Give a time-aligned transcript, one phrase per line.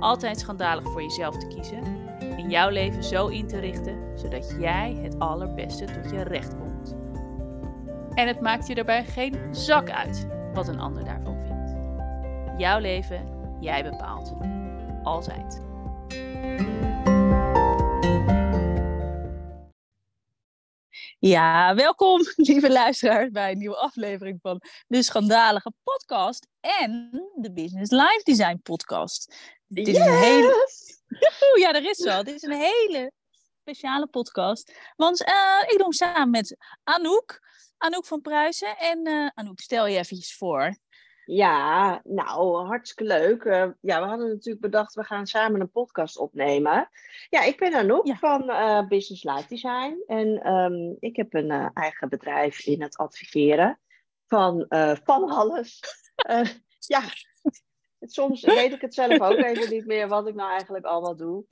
[0.00, 1.82] altijd schandalig voor jezelf te kiezen
[2.18, 6.94] en jouw leven zo in te richten zodat jij het allerbeste tot je recht komt.
[8.14, 11.76] En het maakt je daarbij geen zak uit wat een ander daarvan vindt.
[12.60, 13.28] Jouw leven,
[13.60, 14.34] jij bepaalt.
[15.02, 15.62] Altijd.
[21.26, 27.90] Ja, welkom lieve luisteraars bij een nieuwe aflevering van de Schandalige Podcast en de Business
[27.90, 29.36] Life Design Podcast.
[29.66, 30.68] Dit is een hele...
[31.54, 32.24] Ja, er is wel.
[32.24, 33.12] Dit is een hele
[33.60, 34.92] speciale podcast.
[34.96, 37.40] Want uh, ik doe hem samen met Anouk.
[37.76, 38.76] Anouk van Pruisen.
[38.78, 40.76] En uh, Anouk, stel je even voor.
[41.24, 43.44] Ja, nou, hartstikke leuk.
[43.44, 46.88] Uh, ja, we hadden natuurlijk bedacht, we gaan samen een podcast opnemen.
[47.28, 48.16] Ja, ik ben Anouk ja.
[48.16, 50.02] van uh, Business Life Design.
[50.06, 53.78] En um, ik heb een uh, eigen bedrijf in het adviseren
[54.26, 54.66] van,
[55.04, 55.80] van alles.
[56.94, 57.02] ja,
[58.06, 61.44] soms weet ik het zelf ook even niet meer wat ik nou eigenlijk allemaal doe.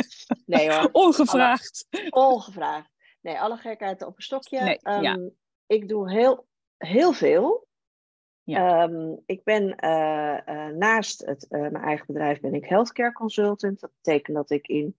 [0.46, 0.88] Nee hoor.
[1.06, 1.86] Ongevraagd.
[1.90, 2.90] Alle, ongevraagd.
[3.20, 4.60] Nee, alle gekheid op een stokje.
[4.60, 5.18] Nee, um, ja.
[5.66, 7.66] Ik doe heel, heel veel.
[8.44, 8.82] Ja.
[8.82, 13.80] Um, ik ben uh, uh, naast het, uh, mijn eigen bedrijf ben ik healthcare consultant.
[13.80, 14.96] Dat betekent dat ik in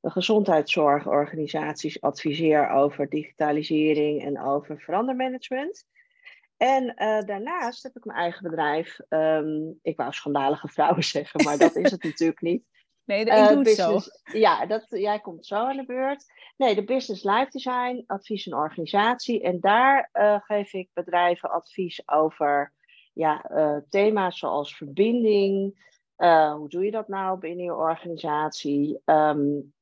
[0.00, 5.86] de gezondheidszorgorganisaties adviseer over digitalisering en over verandermanagement.
[6.56, 6.94] En
[7.26, 8.98] daarnaast heb ik mijn eigen bedrijf.
[9.08, 12.64] Um, ik wou schandalige vrouwen zeggen, maar dat is het natuurlijk niet.
[13.04, 14.38] Nee, ik doe het business, zo.
[14.38, 16.24] Ja, dat, jij komt zo aan de beurt.
[16.56, 19.42] Nee, de Business Life Design, advies en organisatie.
[19.42, 20.08] En daar
[20.46, 22.74] geef ik bedrijven advies over
[23.16, 25.84] ja, uh, thema's zoals verbinding.
[26.18, 29.00] Uh, hoe doe je dat nou binnen je organisatie?
[29.04, 29.72] Um,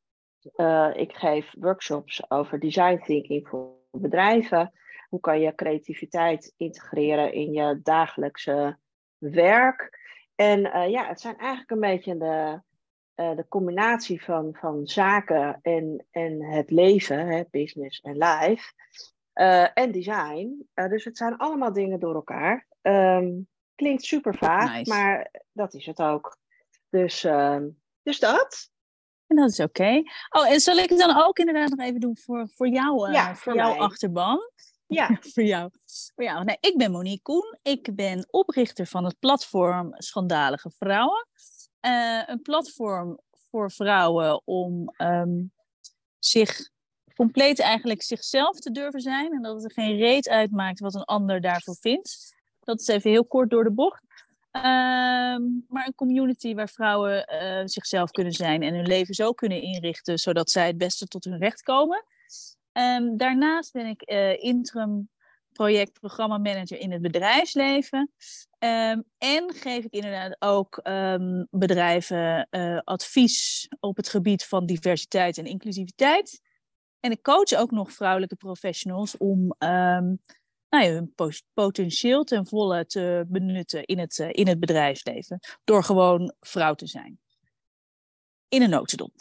[0.56, 4.72] uh, ik geef workshops over design thinking voor bedrijven.
[5.08, 8.78] Hoe kan je creativiteit integreren in je dagelijkse
[9.18, 9.98] werk?
[10.34, 12.60] En ja, het zijn eigenlijk een beetje de,
[13.14, 18.72] de combinatie van, van zaken en, en het leven, hè, business en life.
[19.74, 20.68] en design.
[20.74, 22.66] dus het zijn allemaal dingen door elkaar.
[22.86, 24.90] Um, klinkt super vaag, nice.
[24.90, 26.38] maar dat is het ook.
[26.90, 27.60] Dus, uh,
[28.02, 28.70] dus dat.
[29.26, 29.80] En dat is oké.
[29.80, 30.04] Okay.
[30.30, 33.26] Oh, en zal ik het dan ook inderdaad nog even doen voor, voor jou, ja,
[33.26, 34.50] voor, voor jouw achterban?
[34.86, 35.18] Ja.
[35.32, 35.70] voor jou.
[36.14, 36.44] Voor jou.
[36.44, 37.58] Nee, ik ben Monique Koen.
[37.62, 41.26] Ik ben oprichter van het platform Schandalige Vrouwen.
[41.80, 43.18] Uh, een platform
[43.50, 45.52] voor vrouwen om um,
[46.18, 46.70] zich
[47.14, 49.32] compleet eigenlijk zichzelf te durven zijn.
[49.32, 52.33] En dat het er geen reet uitmaakt wat een ander daarvoor vindt.
[52.64, 54.02] Dat is even heel kort door de bocht.
[54.56, 59.62] Um, maar een community waar vrouwen uh, zichzelf kunnen zijn en hun leven zo kunnen
[59.62, 62.04] inrichten, zodat zij het beste tot hun recht komen.
[62.72, 65.08] Um, daarnaast ben ik uh, interim
[65.52, 65.98] project
[66.68, 68.12] in het bedrijfsleven.
[68.58, 70.80] Um, en geef ik inderdaad ook
[71.50, 76.40] bedrijven uh, advies op het gebied van diversiteit en inclusiviteit.
[77.00, 79.54] En ik coach ook nog vrouwelijke professionals om
[80.74, 81.14] nou ja, hun
[81.54, 85.40] potentieel ten volle te benutten in het, uh, in het bedrijfsleven.
[85.64, 87.18] Door gewoon vrouw te zijn.
[88.48, 89.12] In een notendop.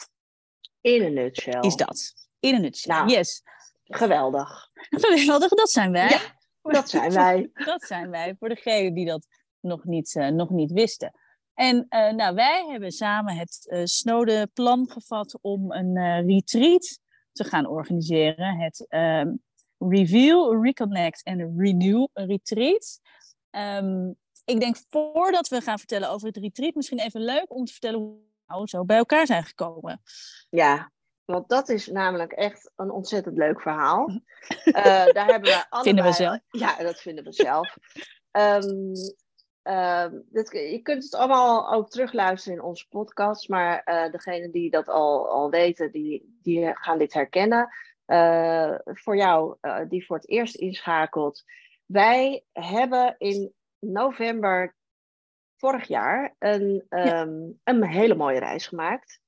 [0.80, 1.60] In een nutshell.
[1.60, 2.14] Is dat.
[2.40, 3.42] In een nutshell, nou, yes.
[3.84, 4.70] Geweldig.
[5.04, 6.08] Geweldig, dat zijn wij.
[6.08, 7.50] Ja, dat zijn wij.
[7.64, 9.26] dat zijn wij, voor degenen die dat
[9.60, 11.12] nog niet, uh, nog niet wisten.
[11.54, 17.00] En uh, nou, wij hebben samen het uh, snode plan gevat om een retreat
[17.32, 18.58] te gaan organiseren.
[18.58, 18.86] Het
[19.84, 23.00] ehm, Reveal, Reconnect en Renew Retreat.
[23.50, 27.72] Um, ik denk voordat we gaan vertellen over het retreat, misschien even leuk om te
[27.72, 30.02] vertellen hoe we nou zo bij elkaar zijn gekomen.
[30.50, 30.92] Ja,
[31.24, 34.08] want dat is namelijk echt een ontzettend leuk verhaal.
[34.64, 34.74] Uh,
[35.16, 35.82] daar hebben we allebei...
[35.94, 36.38] Vinden we zelf.
[36.48, 37.76] Ja, dat vinden we zelf.
[38.32, 38.92] Um,
[39.62, 43.48] ehm, dit, je kunt het allemaal ook terugluisteren in onze podcast.
[43.48, 47.68] Maar uh, degenen die dat al, al weten, die, die gaan dit herkennen.
[48.06, 51.44] Uh, voor jou, uh, die voor het eerst inschakelt.
[51.86, 54.76] Wij hebben in november
[55.56, 59.20] vorig jaar een, um, een hele mooie reis gemaakt.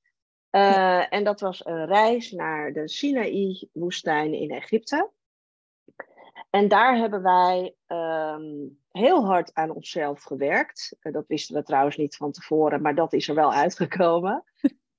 [0.49, 1.09] Ja.
[1.09, 5.11] En dat was een reis naar de Sinaï-woestijn in Egypte.
[6.49, 10.97] En daar hebben wij um, heel hard aan onszelf gewerkt.
[11.01, 14.43] Uh, dat wisten we trouwens niet van tevoren, maar dat is er wel uitgekomen.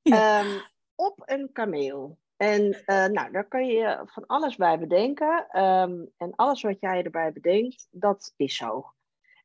[0.02, 0.40] Ja.
[0.40, 0.60] Um,
[0.94, 2.18] op een kameel.
[2.38, 5.62] En uh, nou, daar kan je van alles bij bedenken.
[5.62, 8.92] Um, en alles wat jij erbij bedenkt, dat is zo.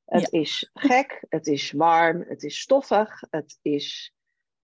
[0.06, 0.40] Het ja.
[0.40, 4.14] is gek, het is warm, het is stoffig, het is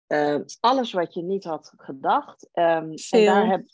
[0.09, 2.49] uh, alles wat je niet had gedacht.
[2.53, 3.65] en daar heb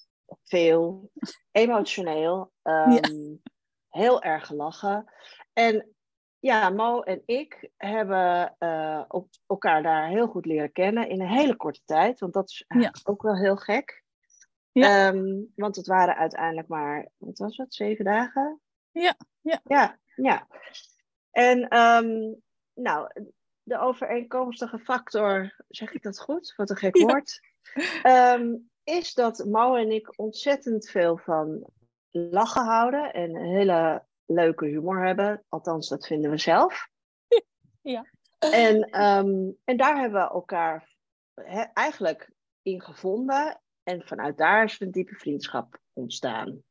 [0.42, 1.10] veel
[1.50, 2.52] emotioneel.
[2.62, 3.00] ja
[3.94, 5.12] heel erg gelachen.
[5.52, 5.94] En
[6.38, 11.28] ja, Mo en ik hebben uh, op elkaar daar heel goed leren kennen in een
[11.28, 12.20] hele korte tijd.
[12.20, 12.92] Want dat is ja.
[13.02, 14.03] ook wel heel gek.
[14.74, 15.08] Ja.
[15.08, 18.60] Um, want het waren uiteindelijk maar, wat was het, zeven dagen?
[18.90, 19.60] Ja, ja.
[19.64, 20.46] Ja, ja.
[21.30, 22.42] En um,
[22.74, 23.10] nou,
[23.62, 26.52] de overeenkomstige factor, zeg ik dat goed?
[26.56, 27.40] Wat een gek woord.
[28.06, 31.70] Um, is dat Mo en ik ontzettend veel van
[32.10, 35.44] lachen houden en een hele leuke humor hebben.
[35.48, 36.88] Althans, dat vinden we zelf.
[37.82, 38.06] Ja.
[38.38, 38.80] En,
[39.64, 40.94] en daar hebben we elkaar
[41.34, 42.30] he, eigenlijk
[42.62, 43.62] in gevonden.
[43.84, 46.62] En vanuit daar is een diepe vriendschap ontstaan.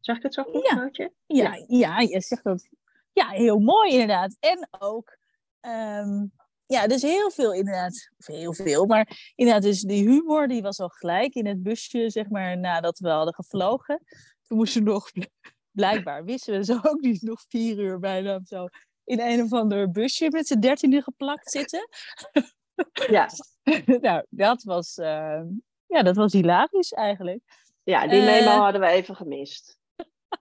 [0.00, 0.90] Zeg ik het zo goed, ja.
[1.26, 1.64] Ja, ja.
[1.66, 2.68] ja, je zegt dat.
[3.12, 4.36] Ja, heel mooi inderdaad.
[4.40, 5.18] En ook,
[5.60, 6.32] um,
[6.66, 10.80] ja, dus heel veel inderdaad, of heel veel, maar inderdaad, dus die humor die was
[10.80, 14.02] al gelijk in het busje, zeg maar, nadat we hadden gevlogen
[14.50, 15.10] we moesten nog,
[15.70, 18.68] blijkbaar wisten we zo ook niet, nog vier uur bijna zo
[19.04, 21.88] in een of ander busje met z'n dertiende geplakt zitten.
[23.08, 23.28] Ja.
[24.00, 25.42] nou, dat was, uh,
[25.90, 27.42] ja, dat was hilarisch eigenlijk.
[27.82, 29.78] Ja, die memo uh, hadden we even gemist.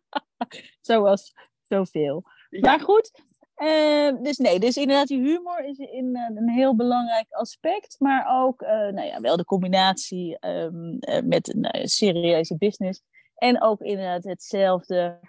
[0.81, 2.23] zo was zoveel.
[2.49, 2.59] Ja.
[2.59, 3.11] Maar goed,
[3.57, 7.95] uh, dus nee, dus inderdaad, die humor is in, een heel belangrijk aspect.
[7.99, 13.01] Maar ook, nou ja, wel de combinatie um, met een serieuze business.
[13.35, 15.19] En ook inderdaad hetzelfde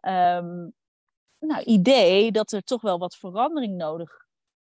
[0.00, 0.72] um,
[1.38, 4.26] nou, idee dat er toch wel wat verandering nodig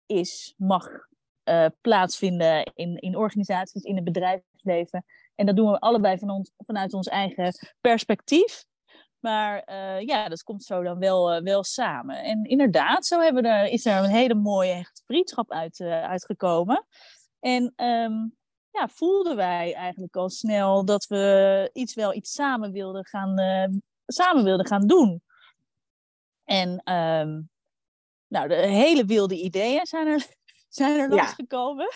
[0.06, 1.08] is, mag
[1.50, 5.04] uh, plaatsvinden in, in organisaties, in het bedrijfsleven.
[5.34, 8.64] En dat doen we allebei van ons, vanuit ons eigen perspectief.
[9.18, 12.22] Maar uh, ja, dat komt zo dan wel, uh, wel samen.
[12.22, 16.86] En inderdaad, zo hebben er, is er een hele mooie hechte vriendschap uit, uitgekomen.
[17.40, 18.36] En um,
[18.70, 23.34] ja, voelden wij eigenlijk al snel dat we iets wel iets samen wilden gaan,
[24.06, 25.22] samen wilden gaan doen.
[26.44, 27.50] En um,
[28.30, 30.26] nou, de hele wilde ideeën zijn er,
[30.70, 31.24] zijn er ja.
[31.24, 31.88] gekomen.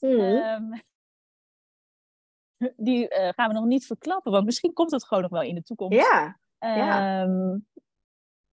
[0.00, 0.82] Mm um,
[2.76, 5.54] die uh, gaan we nog niet verklappen, want misschien komt het gewoon nog wel in
[5.54, 5.98] de toekomst.
[5.98, 6.40] Ja.
[6.58, 7.22] ja.
[7.22, 7.66] Um,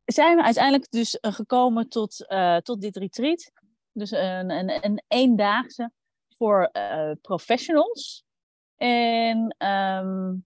[0.06, 3.51] zijn we uiteindelijk dus uh, gekomen tot, uh, tot dit retreat.
[3.91, 5.91] Dus een, een, een eendaagse
[6.38, 8.25] voor uh, professionals.
[8.75, 10.45] En um,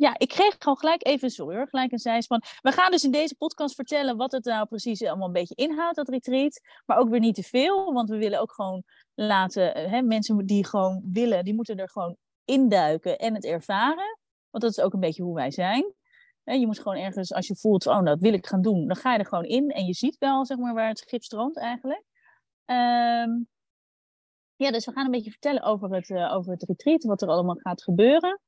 [0.00, 2.42] ja, ik kreeg gewoon gelijk even, sorry hoor, gelijk een zijspan.
[2.60, 5.96] We gaan dus in deze podcast vertellen wat het nou precies allemaal een beetje inhoudt,
[5.96, 6.60] dat retreat.
[6.86, 8.82] Maar ook weer niet te veel, want we willen ook gewoon
[9.14, 14.18] laten, eh, hè, mensen die gewoon willen, die moeten er gewoon induiken en het ervaren.
[14.50, 15.94] Want dat is ook een beetje hoe wij zijn.
[16.42, 18.96] Je moet gewoon ergens, als je voelt, oh, nou, dat wil ik gaan doen, dan
[18.96, 21.58] ga je er gewoon in en je ziet wel, zeg maar, waar het schip strandt
[21.58, 22.04] eigenlijk.
[22.66, 23.48] Um,
[24.56, 27.28] ja, dus we gaan een beetje vertellen over het, uh, over het retreat, wat er
[27.28, 28.40] allemaal gaat gebeuren.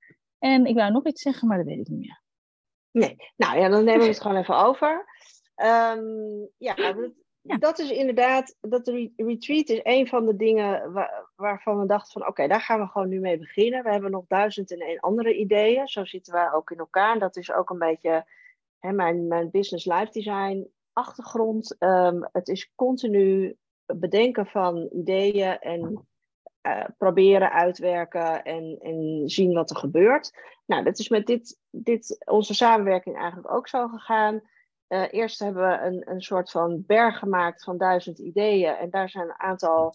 [0.43, 2.23] En ik wou nog iets zeggen, maar dat weet ik niet meer.
[2.91, 5.05] Nee, nou ja, dan nemen we het gewoon even over.
[5.57, 11.31] Um, ja, dat, ja, dat, is inderdaad, dat retreat is een van de dingen waar,
[11.37, 13.83] waarvan we dachten van oké, okay, daar gaan we gewoon nu mee beginnen.
[13.83, 17.13] We hebben nog duizend en één andere ideeën, zo zitten wij ook in elkaar.
[17.13, 18.27] En dat is ook een beetje
[18.79, 21.77] hè, mijn, mijn business life design achtergrond.
[21.79, 23.57] Um, het is continu
[23.87, 26.07] bedenken van ideeën en
[26.67, 30.33] uh, proberen uitwerken en, en zien wat er gebeurt.
[30.67, 34.41] Nou, dat is met dit, dit, onze samenwerking eigenlijk ook zo gegaan.
[34.89, 38.77] Uh, eerst hebben we een, een soort van berg gemaakt van duizend ideeën.
[38.77, 39.95] En daar zijn een aantal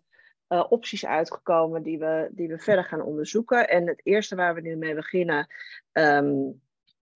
[0.49, 3.69] uh, opties uitgekomen die we, die we verder gaan onderzoeken.
[3.69, 5.47] En het eerste waar we nu mee beginnen
[5.91, 6.61] um,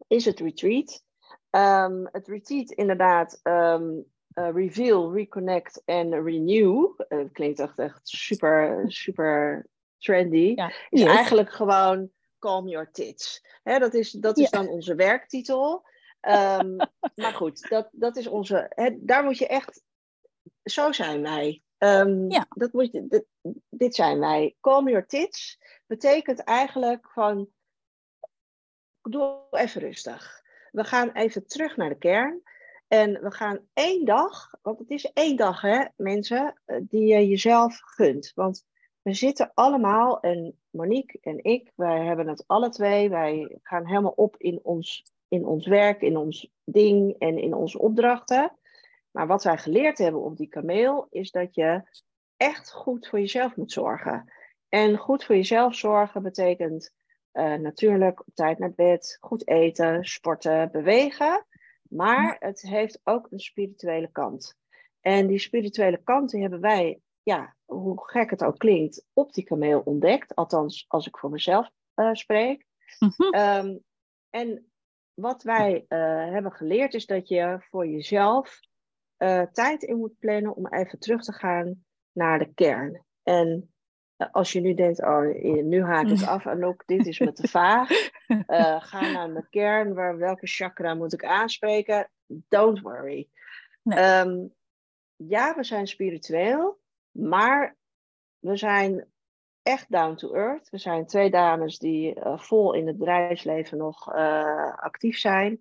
[0.08, 1.04] is het retreat.
[1.50, 7.00] Um, het retreat inderdaad um, uh, reveal, reconnect en renew.
[7.10, 10.54] Uh, klinkt echt, echt super, super trendy.
[10.56, 11.16] Ja, is yes.
[11.16, 13.46] eigenlijk gewoon calm your tits.
[13.64, 14.58] Hè, dat is, dat is ja.
[14.58, 15.86] dan onze werktitel.
[16.22, 16.76] Um,
[17.22, 18.66] maar goed, dat, dat is onze.
[18.70, 19.84] Hè, daar moet je echt
[20.64, 21.62] zo zijn wij.
[21.78, 22.46] Um, ja.
[22.50, 23.26] dat moet je, dit,
[23.70, 24.56] dit, zijn wij.
[24.60, 27.50] Calm your tits betekent eigenlijk van,
[29.02, 30.42] doe even rustig.
[30.72, 32.42] We gaan even terug naar de kern.
[32.92, 37.28] En we gaan één dag, want het is één dag hè mensen, eh, die je
[37.28, 38.32] jezelf gunt.
[38.36, 38.66] Want
[39.02, 43.10] we zitten allemaal, en Monique en ik, wij hebben het alle twee.
[43.10, 47.80] Wij gaan helemaal op in ons, in ons werk, in ons ding en in onze
[47.80, 48.58] opdrachten.
[49.12, 51.82] Maar wat wij geleerd hebben op die kameel, is dat je
[52.38, 54.32] echt goed voor jezelf moet zorgen.
[54.70, 56.94] En goed voor jezelf zorgen betekent
[57.34, 61.46] uh, natuurlijk op tijd naar bed, goed eten, sporten, bewegen.
[61.92, 64.58] Maar het heeft ook een spirituele kant.
[65.02, 69.44] En die spirituele kant die hebben wij, ja, hoe gek het ook klinkt, op die
[69.44, 70.36] kameel ontdekt.
[70.36, 72.66] Althans, als ik voor mezelf uh, spreek.
[73.00, 73.34] Mhm.
[73.34, 73.78] Ehm,
[74.30, 74.72] en
[75.14, 78.60] wat wij uh, hebben geleerd is dat je voor jezelf
[79.18, 83.06] uh, tijd in moet plannen om even terug te gaan naar de kern.
[83.24, 83.74] En
[84.32, 87.90] als je nu denkt, oh, nu haak ik af, Anouk, dit is me te vaag.
[88.32, 92.10] Uh, ga naar de kern, waar, welke chakra moet ik aanspreken?
[92.28, 93.30] Don't worry.
[93.84, 94.48] Ehm,
[95.16, 96.80] ja, we zijn spiritueel,
[97.12, 97.78] maar
[98.40, 99.08] we zijn
[99.62, 100.70] echt down to earth.
[100.70, 105.60] We zijn twee dames die uh, vol in het bedrijfsleven nog uh, actief zijn,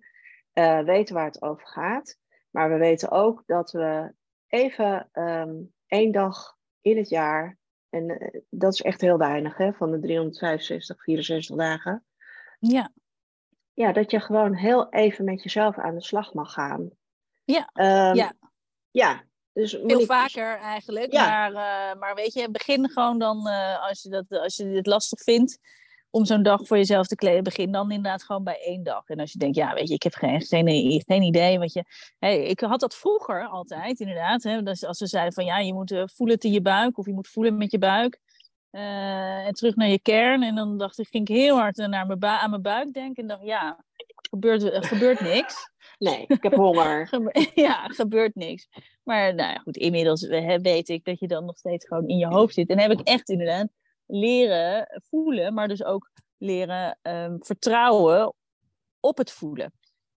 [0.85, 2.17] weten waar het over gaat.
[2.49, 4.13] Maar we weten ook dat we
[4.47, 7.57] even um, één dag in het jaar,
[7.89, 12.05] en dat is echt heel weinig hè, van de 365, 64 dagen.
[12.61, 12.91] Ja.
[13.73, 16.89] Ja, dat je gewoon heel even met jezelf aan de slag mag gaan.
[17.43, 17.69] Ja.
[17.73, 18.33] Um, ja.
[18.91, 21.11] Ja, dus Veel vaker eigenlijk.
[21.11, 21.27] Ja.
[21.27, 24.87] Maar, uh, maar weet je, begin gewoon dan, uh, als, je dat, als je dit
[24.87, 25.59] lastig vindt,
[26.09, 29.07] om zo'n dag voor jezelf te kleden, begin dan inderdaad gewoon bij één dag.
[29.07, 31.59] En als je denkt, ja, weet je, ik heb geen, geen, geen idee.
[31.59, 31.83] Wat je,
[32.19, 34.43] hey, ik had dat vroeger altijd, inderdaad.
[34.43, 37.05] Hè, dus als ze zeiden van, ja, je moet uh, voelen in je buik, of
[37.05, 38.19] je moet voelen met je buik.
[38.71, 40.43] Uh, en terug naar je kern.
[40.43, 43.21] En dan dacht ik, ging ik heel hard naar mijn aan mijn buik denken.
[43.21, 43.83] En dacht, ja,
[44.29, 45.69] gebeurt, er gebeurt niks.
[45.97, 47.09] Nee, ik heb honger.
[47.55, 48.67] ja, gebeurt niks.
[49.03, 50.27] Maar nou ja, goed, inmiddels
[50.61, 52.69] weet ik dat je dan nog steeds gewoon in je hoofd zit.
[52.69, 53.67] En heb ik echt inderdaad
[54.05, 58.33] leren voelen, maar dus ook leren um, vertrouwen
[58.99, 59.73] op het voelen.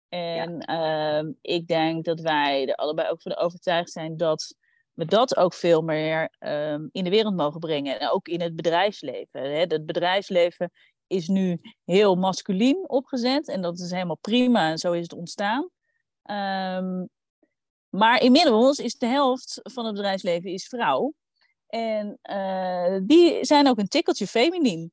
[0.09, 1.19] En ja.
[1.19, 4.57] um, ik denk dat wij er allebei ook van overtuigd zijn dat
[4.95, 8.01] we dat ook veel meer um, in de wereld mogen brengen.
[8.01, 9.41] En ook in het bedrijfsleven.
[9.43, 9.59] Hè.
[9.59, 10.71] Het bedrijfsleven
[11.07, 13.49] is nu heel masculien opgezet.
[13.49, 14.71] En dat is helemaal prima.
[14.71, 15.69] En zo is het ontstaan.
[17.89, 21.15] maar inmiddels is de helft van het bedrijfsleven is vrouw.
[21.67, 24.93] En uh, die zijn ook een tikkeltje feminien.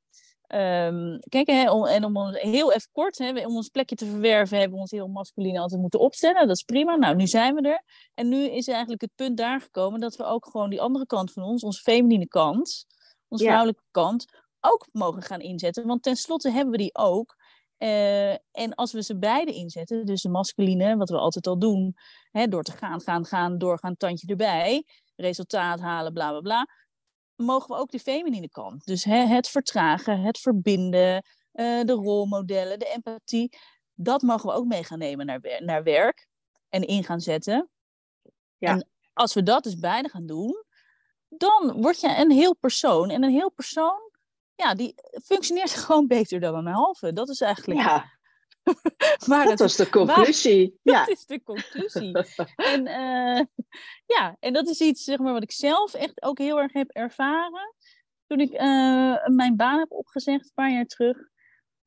[0.53, 4.05] Um, kijk, hè, om, en om ons heel even kort, hè, om ons plekje te
[4.05, 6.47] verwerven, hebben we ons heel masculin altijd moeten opstellen.
[6.47, 6.95] Dat is prima.
[6.95, 7.83] Nou, nu zijn we er.
[8.13, 11.31] En nu is eigenlijk het punt daar gekomen dat we ook gewoon die andere kant
[11.31, 12.85] van ons, onze feminine kant,
[13.27, 13.49] onze ja.
[13.49, 14.25] vrouwelijke kant,
[14.59, 15.87] ook mogen gaan inzetten.
[15.87, 17.35] Want tenslotte hebben we die ook.
[17.77, 21.95] Uh, en als we ze beide inzetten, dus de masculine, wat we altijd al doen,
[22.31, 26.67] hè, door te gaan, gaan, gaan, doorgaan, tandje erbij, resultaat halen, bla bla bla,
[27.43, 28.85] mogen we ook de feminine kant.
[28.85, 33.57] Dus hè, het vertragen, het verbinden, uh, de rolmodellen, de empathie,
[33.93, 36.27] dat mogen we ook mee gaan nemen naar, naar werk
[36.69, 37.69] en in gaan zetten.
[38.57, 38.69] Ja.
[38.69, 40.65] En als we dat dus beide gaan doen,
[41.27, 43.09] dan word je een heel persoon.
[43.09, 44.11] En een heel persoon,
[44.55, 47.13] ja, die functioneert gewoon beter dan een halve.
[47.13, 48.19] Dat is eigenlijk ja.
[49.27, 50.79] maar dat was de conclusie.
[50.81, 51.05] ja.
[51.05, 52.17] Dat is de conclusie.
[52.55, 53.45] en, uh,
[54.05, 56.89] ja, en dat is iets zeg maar, wat ik zelf echt ook heel erg heb
[56.89, 57.75] ervaren.
[58.27, 61.17] Toen ik uh, mijn baan heb opgezegd, een paar jaar terug.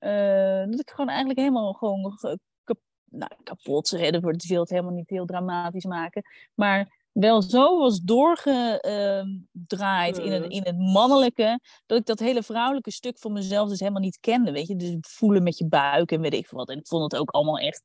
[0.00, 2.18] Uh, dat ik gewoon eigenlijk helemaal gewoon
[2.64, 4.22] kap nou, kapot redden.
[4.22, 6.22] Voor het wil helemaal niet heel dramatisch maken.
[6.54, 12.90] Maar wel zo was doorgedraaid in, het, in het mannelijke, dat ik dat hele vrouwelijke
[12.90, 14.76] stuk van mezelf dus helemaal niet kende, weet je.
[14.76, 16.68] Dus voelen met je buik en weet ik wat.
[16.68, 17.82] En ik vond het ook allemaal echt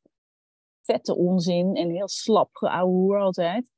[0.81, 3.71] vette onzin en heel slap geouwehoer altijd.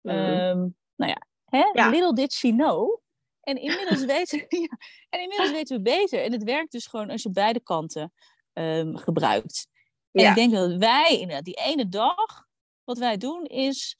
[0.00, 0.12] Mm.
[0.12, 1.70] Um, nou ja, hè?
[1.72, 1.88] Ja.
[1.88, 3.00] little did she know.
[3.40, 6.22] En inmiddels, weten, ja, en inmiddels weten we beter.
[6.22, 8.12] En het werkt dus gewoon als je beide kanten
[8.52, 9.68] um, gebruikt.
[10.12, 10.28] En ja.
[10.28, 12.46] ik denk dat wij inderdaad die ene dag,
[12.84, 13.96] wat wij doen is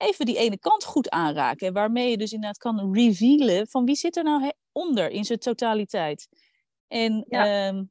[0.00, 1.72] even die ene kant goed aanraken.
[1.72, 6.28] Waarmee je dus inderdaad kan revealen van wie zit er nou onder in zijn totaliteit.
[6.88, 7.84] En ehm,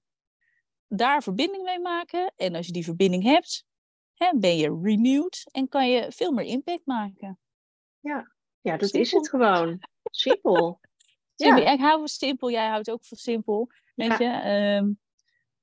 [0.88, 2.34] daar verbinding mee maken.
[2.36, 3.66] En als je die verbinding hebt,
[4.14, 7.40] hè, ben je renewed en kan je veel meer impact maken.
[8.00, 9.80] Ja, ja dat is het gewoon.
[10.12, 10.80] Simpel.
[11.36, 11.56] ja.
[11.56, 13.70] Ik hou van simpel, jij houdt ook van simpel.
[13.96, 14.92] Weet je, ehm,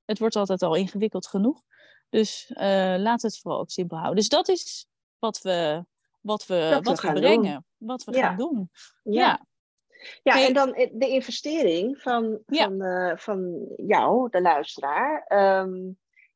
[0.05, 1.61] het wordt altijd al ingewikkeld genoeg.
[2.09, 4.17] Dus uh, laat het vooral ook simpel houden.
[4.17, 4.87] Dus dat is
[5.19, 5.85] wat we
[6.27, 8.69] wat we, wat we, brengen, wat we gaan doen.
[9.03, 9.45] Ja.
[10.23, 15.91] Ja, en dan de investering van, van, uh, van jou, de luisteraar, ehm,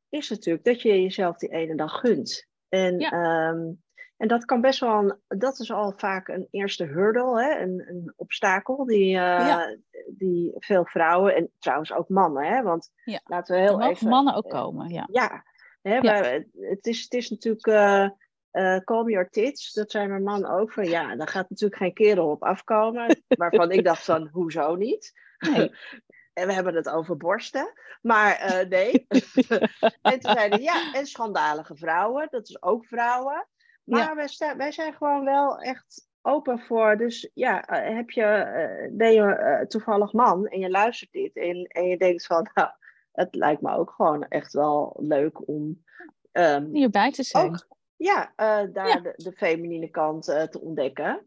[0.08, 2.46] is natuurlijk dat je jezelf die ene dag gunt.
[2.68, 3.72] En, ehm,
[4.16, 7.60] en dat kan best wel, een, dat is al vaak een eerste hurdle, hè?
[7.60, 9.66] Een, een obstakel die, uh,
[10.06, 12.62] die veel vrouwen en trouwens ook mannen, hè?
[12.62, 12.90] want
[13.24, 14.08] laten we heel even...
[14.08, 15.08] mannen ook komen, ja.
[15.12, 15.44] Ja,
[15.82, 17.66] hè, maar het, is, het is natuurlijk...
[17.66, 18.08] Uh,
[18.52, 21.92] uh, Call Your Tits, dat zei mijn man ook van ja, daar gaat natuurlijk geen
[21.94, 23.22] kerel op afkomen.
[23.28, 25.12] Waarvan ik dacht van, hoezo niet?
[25.38, 25.72] Nee.
[26.32, 27.72] en we hebben het over borsten.
[28.02, 29.06] Maar uh, nee.
[30.02, 33.46] en toen zeiden ja, en schandalige vrouwen, dat is ook vrouwen.
[33.84, 36.96] Maar wij, wij zijn gewoon wel echt open voor.
[36.96, 41.88] Dus ja, uh, heb je, ben je toevallig man en je luistert dit en, en
[41.88, 42.68] je denkt van, nou,
[43.12, 45.84] het lijkt me ook gewoon echt wel leuk om
[46.32, 47.46] um, hierbij te zijn.
[47.46, 47.66] Ook,
[48.02, 51.26] ja, uh, daar De, de, feminine kant uh, te ontdekken.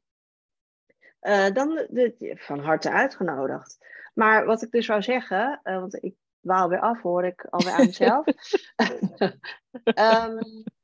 [1.21, 3.77] Uh, dan de, van harte uitgenodigd.
[4.13, 7.85] Maar wat ik dus wou zeggen, want ik waal weer af, hoor ik alweer aan
[7.85, 8.25] mezelf.
[9.95, 10.63] um,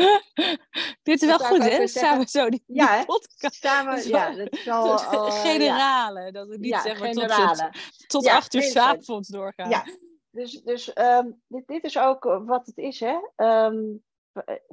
[1.02, 1.86] Dit is wel goed, hè?
[1.86, 3.54] Samen zo die, ja, die podcast.
[3.54, 6.30] Samen, ja, dat is al, al generale, ja.
[6.30, 7.70] dat we niet ja, zeg maar tot,
[8.06, 9.70] tot acht uur s'avonds doorgaan.
[9.70, 9.84] Ja,
[10.30, 13.18] dus, dus um, dit, dit is ook wat het is, hè?
[13.36, 14.02] Um,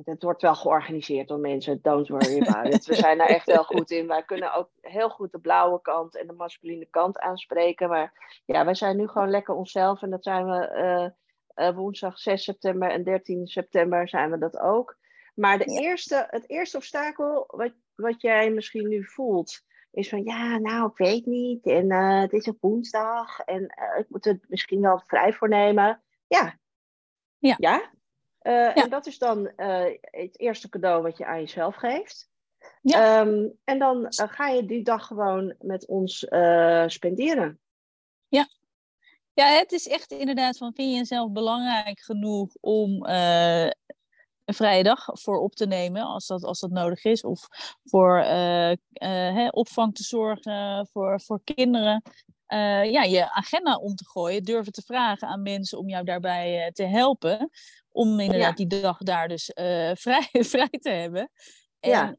[0.04, 2.86] het wordt wel georganiseerd door mensen, don't worry about it.
[2.86, 4.08] We zijn daar echt heel goed in.
[4.08, 7.90] Wij kunnen ook heel goed de blauwe kant en de masculine kant aanspreken.
[7.90, 10.02] Maar ja, wij zijn nu gewoon lekker onszelf.
[10.02, 11.14] En dat zijn we
[11.56, 14.98] uh, woensdag 6 september en 13 september zijn we dat ook.
[15.36, 19.62] Maar de eerste, het eerste obstakel wat, wat jij misschien nu voelt,
[19.92, 21.66] is van ja, nou, ik weet niet.
[21.66, 23.64] En uh, het is op woensdag en
[23.98, 26.04] ik moet er misschien wel vrij voor nemen.
[26.28, 26.58] Ja.
[27.38, 27.56] Ja.
[27.58, 27.92] ja?
[28.48, 32.30] Uh, En dat is dan uh, het eerste cadeau wat je aan jezelf geeft.
[32.82, 33.20] Ja.
[33.20, 36.18] Um, en dan uh, ga je die dag gewoon met ons
[36.88, 37.60] spenderen.
[38.28, 38.48] Ja.
[39.34, 45.06] ja, het is echt inderdaad van, vind je jezelf belangrijk genoeg om een vrije dag
[45.12, 47.24] voor op te nemen als dat, als dat nodig is.
[47.24, 47.48] Of
[47.84, 48.26] voor
[49.50, 52.02] opvang te zorgen voor, voor kinderen.
[52.92, 56.84] Ja, je agenda om te gooien, durven te vragen aan mensen om jou daarbij te
[56.84, 57.50] helpen.
[57.92, 61.32] Om inderdaad die dag daar dus uh, vrij, vrij te hebben.
[61.80, 62.16] En, ja.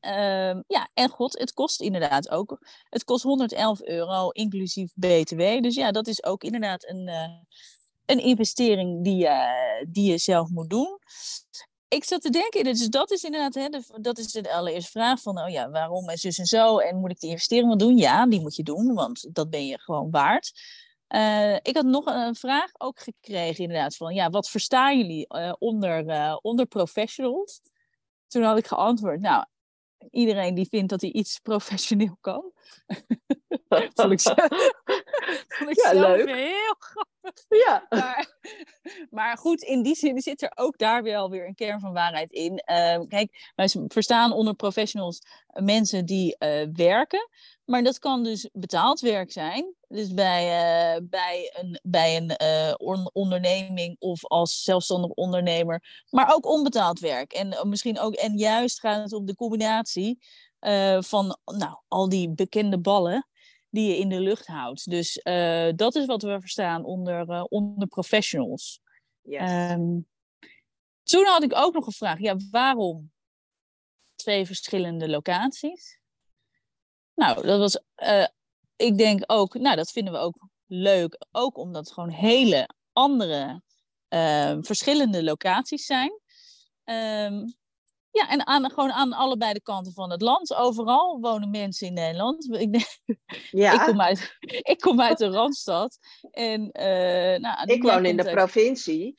[0.54, 2.58] Uh, ja, en god, het kost inderdaad ook.
[2.88, 5.60] Het kost 111 euro, inclusief BTW.
[5.60, 7.28] Dus ja, dat is ook inderdaad een, uh,
[8.06, 10.98] een investering die, uh, die je zelf moet doen.
[11.88, 15.22] Ik zat te denken, dus dat is inderdaad, hè, de, dat is de allereerste vraag
[15.22, 16.78] van, oh ja, waarom en zus en zo.
[16.78, 17.96] En moet ik die investering wel doen?
[17.96, 20.52] Ja, die moet je doen, want dat ben je gewoon waard.
[21.08, 25.52] Uh, ik had nog een vraag ook gekregen, inderdaad, van ja, wat verstaan jullie uh,
[25.58, 27.60] onder, uh, onder professionals?
[28.26, 29.44] Toen had ik geantwoord, nou,
[30.10, 32.52] iedereen die vindt dat hij iets professioneel kan.
[33.94, 34.36] vond ik, zelf,
[35.56, 36.28] vond ik ja, zelf leuk.
[36.28, 37.17] heel grappig.
[37.66, 37.86] Ja.
[39.10, 42.30] Maar, goed, in die zin zit er ook daar wel weer een kern van waarheid
[42.30, 42.62] in.
[43.08, 46.36] kijk, wij verstaan onder professionals mensen die
[46.72, 47.28] werken.
[47.64, 49.74] Maar dat kan dus betaald werk zijn.
[49.88, 56.04] Dus bij, uh, bij een, bij een onderneming of als zelfstandig ondernemer.
[56.10, 57.32] Maar ook onbetaald werk.
[57.32, 60.18] En misschien ook, en juist gaat het om de combinatie
[60.98, 63.27] van nou, al die bekende ballen
[63.70, 64.90] die je in de lucht houdt.
[64.90, 65.22] Dus
[65.76, 68.80] dat is wat we verstaan onder, onder professionals.
[69.22, 69.70] Yes.
[69.72, 70.08] Um,
[71.02, 73.12] toen had ik ook nog gevraagd, ja, waarom
[74.14, 76.00] twee verschillende locaties?
[77.14, 78.26] Nou, dat was, uh,
[78.76, 81.26] ik denk ook, nou, dat vinden we ook leuk.
[81.30, 83.62] Ook omdat het gewoon hele andere,
[84.60, 86.20] verschillende locaties zijn.
[86.84, 87.56] Um,
[88.10, 90.54] ja, en aan, gewoon aan allebei de kanten van het land.
[90.54, 92.46] Overal wonen mensen in Nederland.
[92.60, 93.00] Ik,
[93.50, 93.72] ja.
[93.72, 94.36] ik, kom, uit,
[94.72, 95.98] ik kom uit de Randstad.
[96.30, 99.14] En, uh, nou, ik woon in de provincie.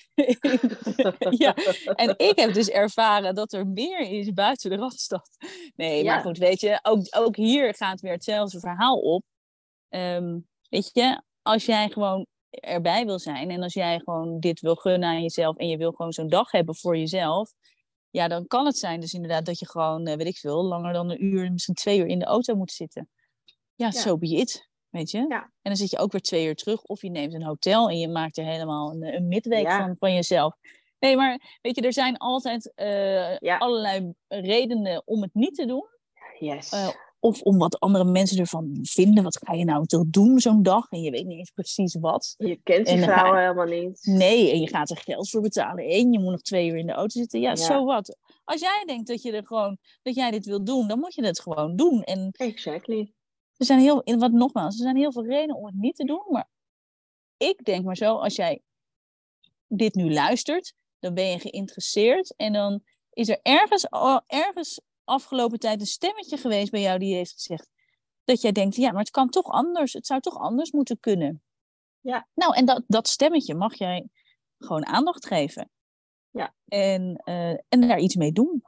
[1.43, 1.56] ja,
[1.95, 5.30] en ik heb dus ervaren dat er meer is buiten de Randstad.
[5.75, 9.23] Nee, maar goed, weet je, ook, ook hier gaat weer hetzelfde verhaal op.
[9.89, 14.75] Um, weet je, als jij gewoon erbij wil zijn en als jij gewoon dit wil
[14.75, 17.54] gunnen aan jezelf en je wil gewoon zo'n dag hebben voor jezelf,
[18.12, 20.93] ja, dan kan het zijn dus inderdaad dat je gewoon, eh, weet ik veel, langer
[20.93, 23.10] dan een uur, misschien twee uur in de auto moet zitten.
[23.76, 24.04] Ja, zo ja.
[24.04, 25.17] so be it, weet je.
[25.17, 25.41] Ja.
[25.41, 27.98] En dan zit je ook weer twee uur terug of je neemt een hotel en
[27.98, 30.56] je maakt er helemaal een, een midweek van, van jezelf.
[31.00, 35.86] Nee, maar weet je, er zijn altijd uh, allerlei redenen om het niet te doen.
[36.39, 36.74] Yes.
[36.74, 39.23] Uh, of om wat andere mensen ervan vinden.
[39.23, 40.89] Wat ga je nou toch doen zo'n dag?
[40.89, 42.34] En je weet niet eens precies wat.
[42.38, 43.99] Je kent die vrouwen helemaal niet.
[44.03, 45.86] Nee, en je gaat er geld voor betalen.
[45.86, 47.39] En je moet nog twee uur in de auto zitten.
[47.39, 48.17] Ja, zo wat.
[48.43, 51.25] als jij denkt dat je er gewoon, dat jij dit wil doen, dan moet je
[51.25, 52.03] het gewoon doen.
[52.03, 53.13] En Exactly.
[53.58, 56.23] er zijn heel, wat nogmaals, er zijn heel veel redenen om het niet te doen.
[56.29, 56.49] Maar
[57.38, 58.62] ik denk maar zo, als jij
[59.67, 62.34] dit nu luistert, dan ben je geïnteresseerd.
[62.36, 62.82] En dan
[63.13, 63.88] is er ergens,
[64.27, 64.79] ergens
[65.10, 67.69] afgelopen tijd een stemmetje geweest bij jou die heeft gezegd
[68.24, 69.93] dat jij denkt, ja, maar het kan toch anders.
[69.93, 71.43] Het zou toch anders moeten kunnen.
[72.02, 72.28] Ja.
[72.34, 74.08] Nou, en dat, dat stemmetje mag jij
[74.58, 75.69] gewoon aandacht geven.
[76.30, 76.54] Ja.
[76.67, 78.63] En, eh, en daar iets mee doen.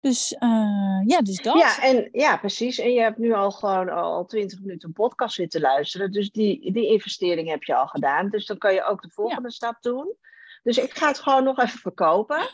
[0.00, 1.58] Dus eh, ja, dus dat.
[1.58, 2.78] Ja, en, ja, precies.
[2.78, 6.12] En je hebt nu al gewoon al 20 minuten een podcast zitten luisteren.
[6.12, 8.28] Dus die, die investering heb je al gedaan.
[8.28, 10.16] Dus dan kan je ook de volgende stap doen.
[10.62, 12.38] Dus ik ga het gewoon nog even verkopen.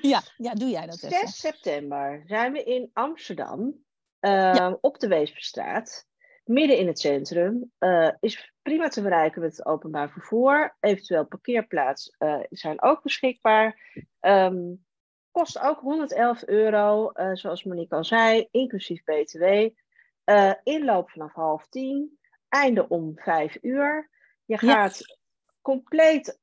[0.00, 1.18] ja, ja, doe jij dat even.
[1.18, 3.84] 6 september zijn we in Amsterdam.
[4.20, 6.06] eh, Op de Weesperstraat.
[6.44, 7.72] Midden in het centrum.
[7.78, 10.76] Eh, is prima te bereiken met het openbaar vervoer.
[10.80, 13.80] Eventueel parkeerplaats eh, zijn ook beschikbaar.
[14.20, 14.74] Ehm,
[15.30, 19.68] kost ook 111 euro, zoals Monique al zei, inclusief BTW.
[20.62, 22.18] Inloop vanaf half tien.
[22.48, 24.10] Einde om vijf uur.
[24.44, 24.72] Je Ja.
[24.74, 25.18] gaat
[25.62, 26.40] compleet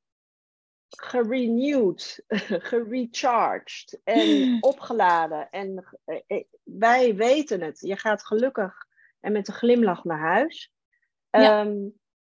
[0.88, 2.24] gerenewed,
[2.70, 5.50] gerecharged en opgeladen.
[5.50, 7.80] En eh, wij weten het.
[7.80, 8.86] Je gaat gelukkig
[9.20, 10.72] en met een glimlach naar huis.
[11.30, 11.60] Ja.
[11.60, 11.88] Ehm,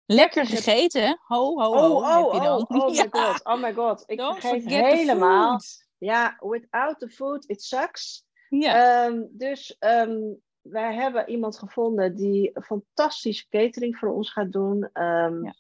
[0.06, 1.16] Lekker gegeten, hè?
[1.22, 2.66] Ho, ho, oh, ho, oh, heb je dan.
[2.68, 4.04] oh, oh Ja, my god, oh my god.
[4.06, 5.60] Ik don't vergeet forget the helemaal.
[5.98, 8.26] Ja, without the food, it sucks.
[8.50, 10.20] Ja, Ehm, dus ehm,
[10.62, 14.90] wij hebben iemand gevonden die fantastische catering voor ons gaat doen.
[14.94, 15.54] Ja.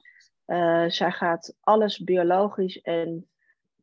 [0.51, 3.29] Eh, zij gaat alles biologisch en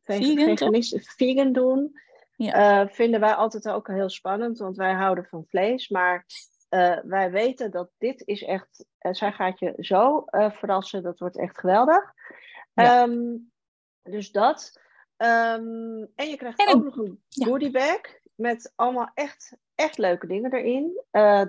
[0.03, 1.99] veg- Vegan, vegan doen.
[2.35, 2.81] Ja.
[2.81, 5.89] Eh, vinden wij altijd ook heel spannend, want wij houden van vlees.
[5.89, 6.25] Maar
[6.69, 8.85] eh, wij weten dat dit is echt.
[8.99, 12.13] zij gaat je zo verrassen, dat wordt echt geweldig.
[12.73, 13.01] Ja.
[13.03, 13.35] Ehm,
[14.03, 14.79] dus dat.
[15.17, 17.45] Ehm, en je krijgt En ook een- nog een ja.
[17.45, 17.99] goodie bag
[18.35, 21.01] met allemaal echt, echt leuke dingen erin.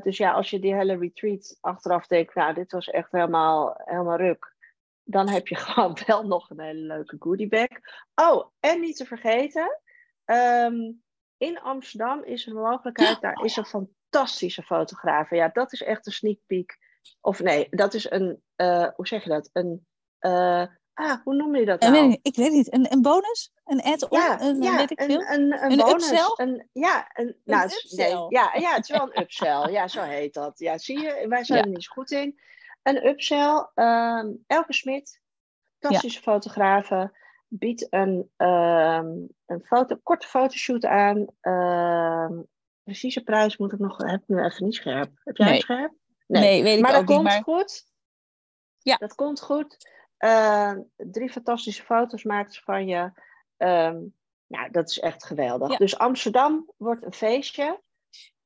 [0.03, 4.17] Dus ja, als je die hele retreat achteraf denkt, nou, dit was echt helemaal, helemaal
[4.17, 4.59] ruk.
[5.05, 7.69] Dan heb je gewoon wel nog een hele leuke goodie bag.
[8.15, 9.81] Oh, en niet te vergeten,
[10.25, 10.93] ehm,
[11.37, 15.31] in Amsterdam is er een mogelijkheid, daar is een fantastische fotograaf.
[15.31, 16.79] Ja, dat is echt een sneak peek.
[17.21, 19.51] Of nee, dat is een, eh, hoe zeg je dat?
[19.53, 19.87] Een,
[20.19, 21.93] eh, ah, hoe noem je dat nou?
[21.93, 23.53] weet ik, ik weet niet, een, een bonus?
[23.65, 24.19] Een add-on?
[24.19, 25.21] Ja, een, ja weet ik veel?
[25.21, 26.11] een, een, een, Een bonus.
[26.11, 26.47] upsell?
[26.47, 29.71] Een, ja, een, nou, nee, ja, ja, het is wel een upsell.
[29.71, 30.59] Ja, zo heet dat.
[30.59, 31.65] Ja, zie je, wij zijn Ja.
[31.65, 32.41] er niet zo goed in.
[32.83, 35.21] Een upsell, ehm, Elke Smit,
[35.79, 39.07] fantastische fotografe, biedt een, ehm,
[39.47, 41.27] een foto, korte fotoshoot aan.
[41.41, 42.41] Ehm,
[42.83, 45.11] precieze prijs moet ik nog, heb ik nu even niet scherp.
[45.25, 45.55] Heb jij Nee.
[45.55, 45.93] het scherp?
[46.27, 47.17] Nee, weet ik maar ook dat niet.
[47.17, 47.85] komt Maar goed.
[48.79, 48.97] Ja.
[48.97, 49.77] Dat komt goed.
[50.97, 53.13] Drie fantastische foto's maakt ze van je.
[53.57, 54.01] Ehm,
[54.47, 55.71] nou, dat is echt geweldig.
[55.71, 55.77] Ja.
[55.77, 57.83] Dus Amsterdam wordt een feestje.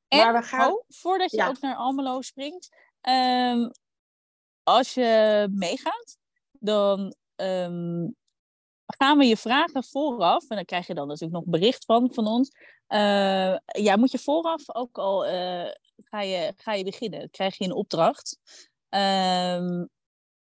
[0.07, 1.47] En, maar we gaan- oh, voordat je Ja.
[1.47, 3.69] ook naar Almelo springt, ehm,
[4.65, 6.17] als je meegaat,
[6.51, 8.07] dan ehm,
[8.85, 12.27] gaan we je vragen vooraf, en dan krijg je dan natuurlijk nog bericht van, van
[12.27, 12.49] ons.
[12.87, 15.71] Eh, ja, moet je vooraf ook al, eh,
[16.03, 18.37] ga, je, ga je beginnen, krijg je een opdracht.
[18.89, 19.85] Ehm,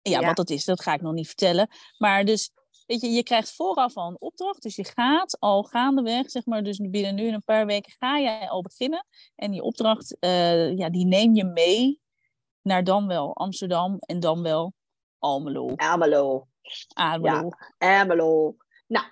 [0.02, 0.26] ja, Ja.
[0.26, 1.68] wat dat is, dat ga ik nog niet vertellen.
[1.98, 2.50] Maar dus,
[2.86, 6.62] weet je, je krijgt vooraf al een opdracht, dus je gaat al gaandeweg, zeg maar,
[6.62, 9.06] dus binnen nu en een paar weken ga jij al beginnen.
[9.34, 12.00] En die opdracht, eh, ja, die neem je mee
[12.62, 14.72] naar dan wel Amsterdam en dan wel
[15.18, 15.72] Almelo.
[15.76, 16.48] Almelo.
[16.94, 17.48] Almelo.
[17.78, 18.56] Almelo.
[18.86, 19.06] Nou,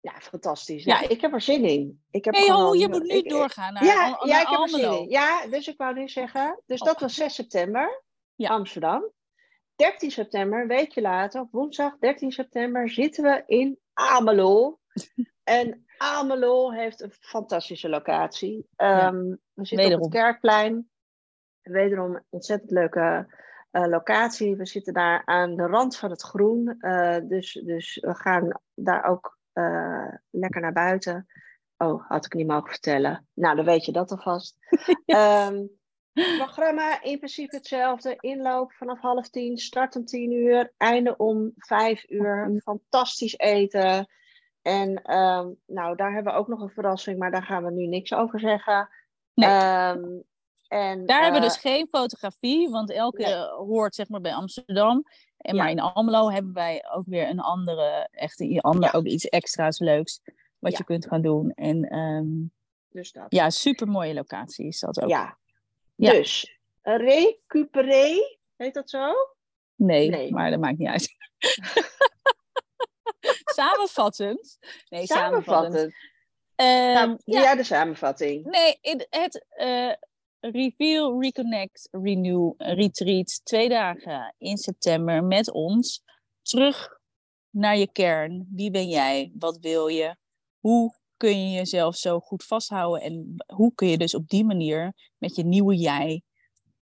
[0.00, 0.84] ja, fantastisch.
[0.84, 1.00] Ja.
[1.00, 2.02] Ja, ik heb er zin in.
[2.10, 4.48] Ik heb hey, ho, je moet nu ik- doorgaan naar, ja, Al- ja, naar ik
[4.48, 5.08] heb er zin in.
[5.08, 6.62] Ja, dus ik wou nu zeggen.
[6.66, 6.86] Dus Oh.
[6.86, 8.04] dat was 6 september,
[8.34, 8.48] Ja.
[8.48, 9.10] Amsterdam.
[9.76, 14.78] 13 september, een weekje later, op woensdag 13 september, zitten we in Amelo.
[15.44, 18.66] en Amelo heeft een fantastische locatie.
[18.76, 19.00] Ja.
[19.06, 20.90] Ehm, we zitten op het Kerkplein.
[21.66, 23.34] Wederom een ontzettend leuke
[23.70, 24.56] eh, locatie.
[24.56, 26.76] We zitten daar aan de rand van het groen.
[26.80, 31.26] eh, dus, dus we gaan daar ook eh, lekker naar buiten.
[31.76, 33.26] Oh, had ik niet mogen vertellen.
[33.34, 34.56] Nou, dan weet je dat alvast.
[35.06, 35.64] Ehm
[36.22, 38.16] programma in principe hetzelfde.
[38.20, 42.60] Inloop vanaf half tien, start om tien uur, einde om vijf uur.
[42.62, 44.08] Fantastisch eten.
[44.62, 47.86] En ehm, nou, daar hebben we ook nog een verrassing, maar daar gaan we nu
[47.86, 48.88] niks over zeggen.
[49.34, 49.50] Nee.
[49.50, 50.04] Ehm,
[50.68, 53.34] en, Daar hebben we eh, dus geen fotografie, want elke nee.
[53.66, 55.02] hoort zeg maar bij Amsterdam.
[55.36, 55.62] En Ja.
[55.62, 58.98] maar in Almelo hebben wij ook weer een andere, echt een ander, Ja.
[58.98, 60.20] ook iets extra's leuks
[60.58, 60.78] wat Ja.
[60.78, 61.50] je kunt gaan doen.
[61.50, 62.26] En ehm,
[62.88, 63.26] Dus dat.
[63.28, 65.08] ja, super mooie locatie is dat ook.
[65.08, 65.38] Ja.
[65.94, 66.10] Ja.
[66.10, 68.14] Dus, recuperé,
[68.56, 69.12] heet dat zo?
[69.74, 70.32] Nee, Nee.
[70.32, 71.14] maar dat maakt niet uit.
[73.54, 74.58] samenvattend.
[74.88, 75.74] Nee, samenvattend.
[75.74, 75.94] Samenvattend.
[76.54, 78.44] Ehm, ja, de samenvatting?
[78.44, 79.92] nee, het, het eh,
[80.52, 83.40] Reveal, Reconnect, Renew Retreat.
[83.44, 86.02] Twee dagen in september met ons.
[86.42, 87.00] Terug
[87.50, 88.48] naar je kern.
[88.54, 89.32] Wie ben jij?
[89.38, 90.16] Wat wil je?
[90.58, 93.02] Hoe kun je jezelf zo goed vasthouden?
[93.02, 96.22] En hoe kun je dus op die manier met je nieuwe jij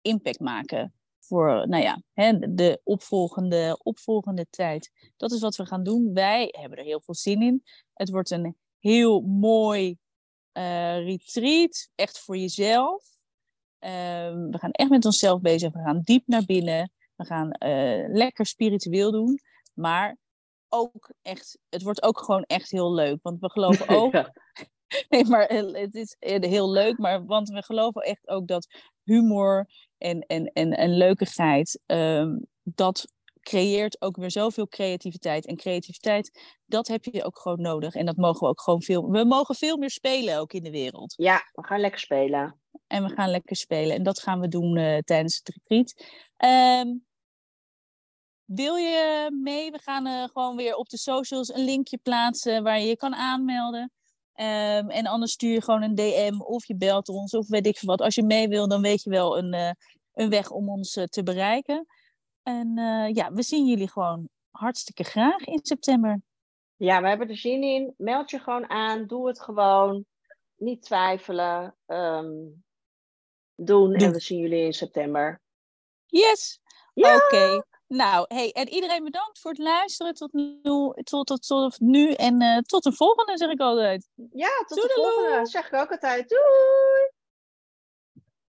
[0.02, 0.94] impact maken?
[1.18, 4.90] Voor nou ja, hè, de opvolgende, opvolgende tijd.
[5.16, 6.12] Dat is wat we gaan doen.
[6.12, 7.62] Wij hebben er heel veel zin in.
[7.94, 9.96] Het wordt een heel mooi
[10.52, 11.90] eh, retreat.
[11.94, 13.13] Echt voor jezelf.
[13.84, 15.72] Ehm, we gaan echt met onszelf bezig.
[15.72, 16.92] We gaan diep naar binnen.
[17.16, 19.38] We gaan eh, lekker spiritueel doen.
[19.74, 20.16] Maar
[20.68, 23.18] ook echt, het wordt ook gewoon echt heel leuk.
[23.22, 24.12] Want we geloven ook.
[24.12, 24.32] Ja.
[25.08, 26.98] Nee, maar eh, het is eh, heel leuk.
[26.98, 28.66] Maar want we geloven echt ook dat
[29.02, 29.66] humor
[29.98, 31.80] en, en, en, en leukigheid.
[31.86, 35.46] ehm, dat creëert ook weer zoveel creativiteit.
[35.46, 37.94] En creativiteit, dat heb je ook gewoon nodig.
[37.94, 39.10] En dat mogen we ook gewoon veel.
[39.10, 41.14] We mogen veel meer spelen ook in de wereld.
[41.16, 42.58] ja, we gaan lekker spelen.
[42.94, 43.96] En we gaan lekker spelen.
[43.96, 45.94] En dat gaan we doen eh, tijdens het retreat.
[46.36, 46.96] Ehm,
[48.44, 49.70] wil je mee?
[49.70, 53.14] We gaan eh, gewoon weer op de socials een linkje plaatsen waar je je kan
[53.14, 53.92] aanmelden.
[54.32, 57.78] Ehm, en anders stuur je gewoon een DM of je belt ons of weet ik
[57.78, 58.00] veel wat.
[58.00, 59.70] Als je mee wil, dan weet je wel een, eh,
[60.12, 61.86] een weg om ons te bereiken.
[62.42, 62.76] En
[63.14, 66.20] ja, we zien jullie gewoon hartstikke graag in september.
[66.76, 67.94] Ja, we hebben er zin in.
[67.96, 69.06] Meld je gewoon aan.
[69.06, 70.04] Doe het gewoon.
[70.56, 71.74] Niet twijfelen.
[71.86, 72.32] Ehm,
[73.56, 73.94] doen.
[73.94, 75.40] En we zien jullie in september.
[76.06, 76.60] Yes!
[76.94, 77.16] Ja!
[77.16, 77.64] Oké.
[77.86, 80.60] Nou, hey, en iedereen bedankt voor het luisteren tot nu,
[81.02, 84.08] tot, tot, tot nu en eh, tot de volgende, zeg ik altijd.
[84.32, 85.46] Ja, tot de volgende.
[85.46, 86.28] Zeg ik ook altijd.
[86.28, 87.13] Doei!